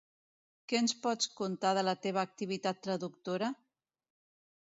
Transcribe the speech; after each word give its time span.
Què 0.71 0.77
ens 0.83 0.93
pots 1.01 1.27
contar 1.41 1.73
de 1.79 1.83
la 1.89 1.93
teva 2.07 2.23
activitat 2.29 2.79
traductora? 2.87 3.53